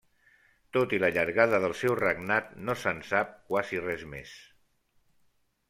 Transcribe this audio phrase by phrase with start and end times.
[0.77, 4.35] Tot i la llargada del seu regnat no se'n sap quasi res més.